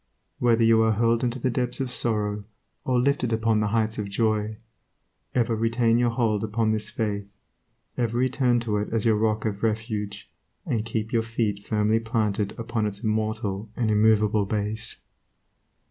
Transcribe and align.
Whether 0.39 0.63
you 0.63 0.81
are 0.81 0.93
hurled 0.93 1.23
into 1.23 1.37
the 1.37 1.51
depths 1.51 1.79
of 1.79 1.91
sorrow 1.91 2.45
or 2.85 2.99
lifted 2.99 3.31
upon 3.31 3.59
the 3.59 3.67
heights 3.67 3.99
of 3.99 4.09
joy, 4.09 4.57
ever 5.35 5.55
retain 5.55 5.99
your 5.99 6.09
hold 6.09 6.43
upon 6.43 6.71
this 6.71 6.89
faith, 6.89 7.27
ever 7.99 8.17
return 8.17 8.59
to 8.61 8.77
it 8.77 8.91
as 8.91 9.05
your 9.05 9.15
rock 9.17 9.45
of 9.45 9.61
refuge, 9.61 10.27
and 10.65 10.85
keep 10.85 11.13
your 11.13 11.21
feet 11.21 11.63
firmly 11.63 11.99
planted 11.99 12.55
upon 12.57 12.87
its 12.87 13.03
immortal 13.03 13.69
and 13.75 13.91
immovable 13.91 14.47
base. 14.47 14.99